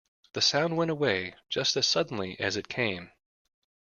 The 0.33 0.41
sound 0.41 0.77
went 0.77 0.89
away 0.89 1.35
just 1.47 1.77
as 1.77 1.85
suddenly 1.87 2.35
as 2.39 2.57
it 2.57 2.67
came. 2.67 3.11